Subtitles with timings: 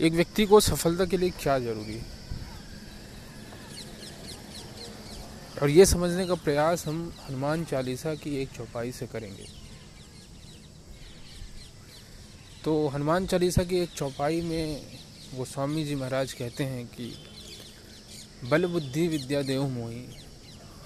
[0.00, 2.18] एक व्यक्ति को सफलता के लिए क्या ज़रूरी है?
[5.62, 9.46] और ये समझने का प्रयास हम हनुमान चालीसा की एक चौपाई से करेंगे।
[12.64, 14.82] तो हनुमान चालीसा की एक चौपाई में
[15.34, 17.14] वो स्वामी जी महाराज कहते हैं कि,
[18.44, 20.06] बल बुद्धि विद्या देव मोही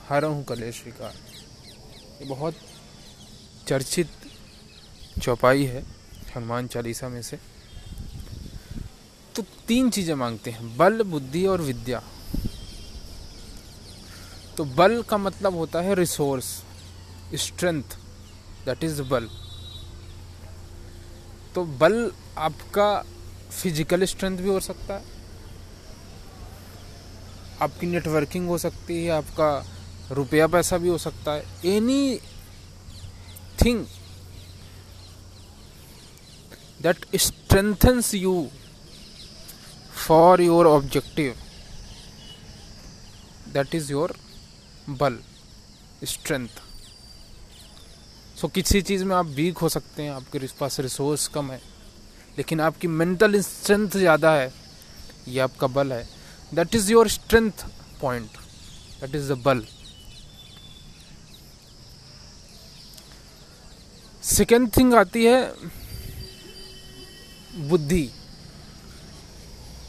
[0.09, 1.15] हर हूँ कलेश विकार।
[2.21, 2.55] ये बहुत
[3.69, 4.09] चर्चित
[5.23, 5.83] चौपाई है
[6.37, 7.52] हनुमान चालीसा में से।
[9.73, 12.03] तीन चीज़ें मांगते हैं, बल, बुद्धि और विद्या।
[14.57, 16.47] तो बल का मतलब होता है रिसोर्स
[17.37, 17.97] स्ट्रेंथ
[18.67, 19.29] दैट इज़ बल।
[21.55, 21.97] तो बल
[22.39, 22.91] आपका
[23.53, 25.05] फ़िज़िकल स्ट्रेंथ भी हो सकता है,
[27.63, 29.53] आपकी नेटवर्किंग हो सकती है, आपका
[30.13, 31.75] रुपया पैसा भी हो सकता है
[33.65, 33.85] anything
[36.81, 38.51] that strengthens you
[39.93, 41.35] for your objective
[43.53, 44.17] that is your
[44.91, 45.19] बल
[46.05, 46.61] स्ट्रेंथ
[48.37, 51.61] सो किसी चीज़ में आप वीक हो सकते हैं, आपके पास रिसोर्स कम है,
[52.39, 54.53] लेकिन आपकी मेंटल स्ट्रेंथ ज़्यादा है,
[55.29, 56.07] ये आपका बल है।
[56.55, 57.65] That is your strength
[58.01, 58.31] point
[59.01, 59.65] that is the बल
[64.23, 65.55] सेकेंड थिंग आती है,
[67.69, 68.09] बुद्धि.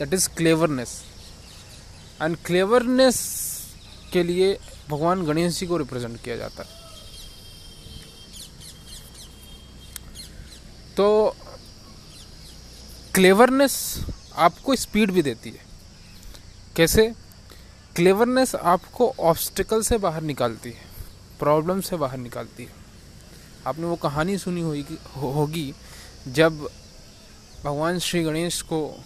[0.03, 1.03] That is cleverness
[2.21, 3.17] and cleverness
[4.13, 4.57] के लिए
[4.89, 6.69] भगवान गणेश जी को रिप्रेजेंट किया जाता है।
[10.97, 11.35] तो
[13.13, 13.99] क्लेवरनेस
[14.35, 15.65] आपको स्पीड भी देती है।
[16.75, 17.07] कैसे?
[17.95, 20.85] क्लेवरनेस आपको ऑब्स्टिकल से बाहर निकालती है।
[21.39, 22.73] प्रॉब्लम से बाहर निकालती है।
[23.67, 25.73] आपने वो कहानी सुनी होगी होगी
[26.27, 26.69] जब
[27.65, 29.03] भगवान श्री गणेश को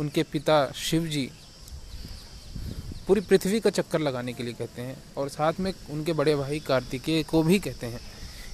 [0.00, 1.30] उनके पिता शिव जी
[3.06, 6.58] पूरी पृथ्वी का चक्कर लगाने के लिए कहते हैं और साथ में उनके बड़े भाई
[6.60, 8.00] कार्तिकेय को भी कहते हैं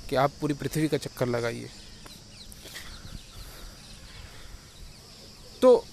[0.08, 1.70] कि आप पूरी पृथ्वी का चक्कर लगाइए।
[5.62, 5.84] तो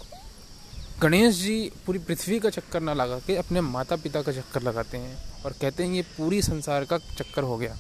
[1.01, 4.97] गणेश जी पूरी पृथ्वी का चक्कर ना लगा के अपने माता पिता का चक्कर लगाते
[4.97, 7.77] हैं और कहते हैं ये पूरी संसार का चक्कर हो गया।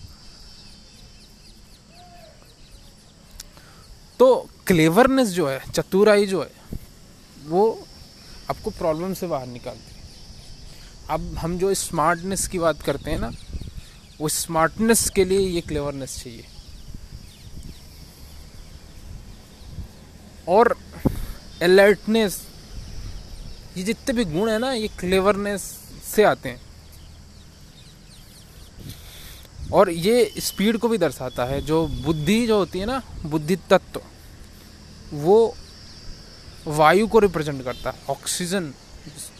[4.19, 6.79] तो क्लेवरनेस जो है, चतुराई जो है
[7.43, 7.87] वो
[8.49, 10.01] आपको प्रॉब्लम से बाहर निकालती है।
[11.09, 13.31] अब हम जो स्मार्टनेस की बात करते हैं ना,
[14.21, 16.45] वो स्मार्टनेस के लिए ये क्लेवरनेस चाहिए।
[20.47, 20.77] और
[21.61, 22.47] अलर्टनेस
[23.77, 25.79] ये जितने भी गुण है ना, ये क्लेवरनेस
[26.15, 26.61] से आते हैं।
[29.73, 34.01] और ये स्पीड को भी दर्शाता है, जो बुद्धि जो होती है ना, बुद्धि तत्व,
[35.13, 35.55] वो
[36.67, 38.73] वायु को रिप्रेजेंट करता है। ऑक्सीजन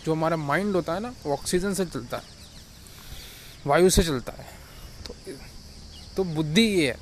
[0.06, 2.24] जो हमारा माइंड होता है ना, वो ऑक्सीजन से चलता है।
[3.66, 4.46] वायु से चलता है।
[5.08, 5.16] तो
[6.18, 6.98] तो बुद्धि ये है।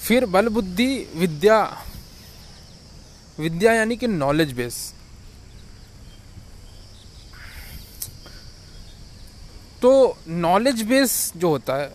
[0.00, 1.84] फिर बल बुद्धि, विद्या
[3.38, 4.94] विद्या यानी कि नॉलेज बेस
[9.82, 11.92] तो नॉलेज बेस जो होता है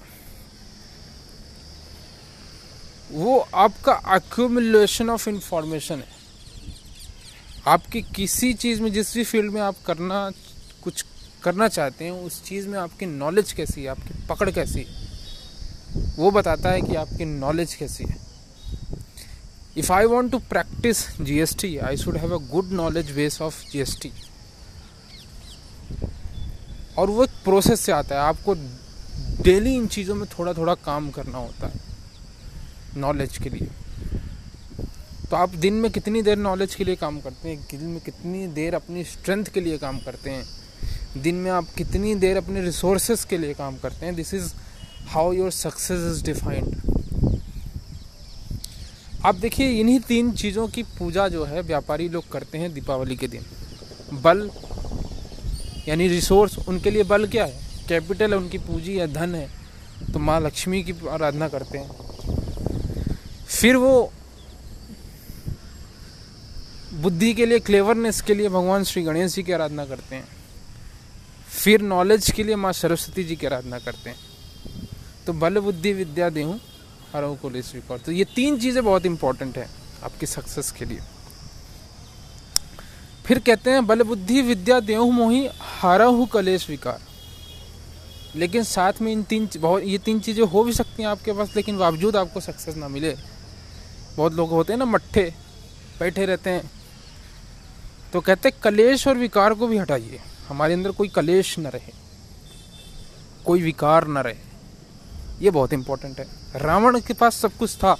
[3.11, 6.13] वो आपका एक्यूमुलेशन ऑफ़ इंफॉर्मेशन है।
[7.67, 10.29] आपकी किसी चीज़ में, जिस भी फ़ील्ड में आप करना,
[10.83, 11.05] कुछ
[11.43, 15.03] करना चाहते हैं, उस चीज़ में आपकी नॉलेज कैसी है, आपकी पकड़ कैसी है,
[16.17, 18.17] वो बताता है कि आपकी नॉलेज कैसी है।
[19.77, 23.41] If I want to practice G S T I should have a good knowledge base
[23.41, 24.11] of G S T
[26.97, 28.53] और वो एक प्रोसेस से आता है, आपको
[29.43, 31.94] डेली इन चीज़ों में थोड़ा थोड़ा काम करना होता है।
[32.97, 33.67] नॉलेज के लिए।
[35.29, 37.67] तो आप दिन में कितनी देर नॉलेज के लिए काम करते हैं?
[37.71, 40.45] दिन में कितनी देर अपनी स्ट्रेंथ के लिए काम करते हैं?
[41.17, 44.15] दिन में आप कितनी देर अपने रिसोर्सेज के लिए काम करते हैं?
[44.15, 44.53] This is
[45.07, 46.81] how your success is defined
[49.25, 53.27] आप देखिए, इन्हीं तीन चीज़ों की पूजा जो है, व्यापारी लोग करते हैं दीपावली के
[53.27, 53.41] दिन।
[54.13, 54.51] बल,
[55.87, 57.59] यानी रिसोर्स उनके लिए बल क्या है?
[57.89, 59.49] कैपिटल है, उनकी पूंजी या धन है।
[60.13, 62.04] तो माँ लक्ष्मी की आराधना करते हैं।
[63.47, 64.11] फिर वो
[66.93, 70.27] बुद्धि के लिए क्लेवरनेस के लिए भगवान श्री गणेश जी की आराधना करते हैं।
[71.49, 74.17] फिर नॉलेज के लिए माँ सरस्वती जी की आराधना करते हैं।
[75.27, 76.59] तो बल, बुद्धि, विद्या, देहूँ
[77.13, 79.69] हर को ले स्वीकार। तो ये तीन चीज़ें बहुत इंपॉर्टेंट है
[80.03, 80.99] आपकी सक्सेस के लिए।
[83.25, 87.01] फिर कहते हैं, बल, बुद्धि, विद्या, देहु मोही हरहु कले स्वीकार।
[88.35, 91.55] लेकिन साथ में इन तीन बहुत, ये तीन चीज़ें हो भी सकती हैं आपके पास,
[91.55, 93.34] लेकिन बावजूद आपको सक्सेस ना मिले।
[94.17, 95.23] बहुत लोग होते हैं ना मट्ठे,
[95.99, 96.71] बैठे रहते हैं।
[98.13, 101.91] तो कहते कलेश और विकार को भी हटाइए। हमारे अंदर कोई कलेश न रहे,
[103.45, 104.43] कोई विकार न रहे।
[105.41, 106.25] ये बहुत इंपॉर्टेंट है।
[106.57, 107.95] रावण के पास सब कुछ था,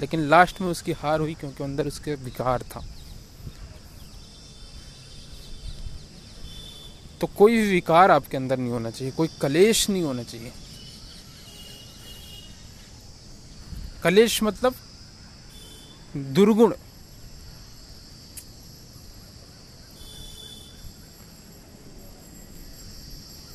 [0.00, 2.84] लेकिन लास्ट में उसकी हार हुई क्योंकि अंदर उसके विकार था।
[7.20, 10.52] तो कोई भी विकार आपके अंदर नहीं होना चाहिए, कोई कलेश नहीं होना चाहिए।
[14.02, 14.74] कलेश मतलब
[16.16, 16.74] दुर्गुण।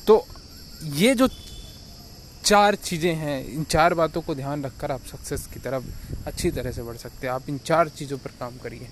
[0.06, 0.26] तो
[0.82, 1.28] ये जो
[2.44, 5.84] चार चीज़ें हैं, इन चार बातों को ध्यान रखकर आप सक्सेस की तरफ़
[6.26, 8.88] अच्छी तरह से बढ़ सकते हैं। आप इन चार चीज़ों पर काम करिए।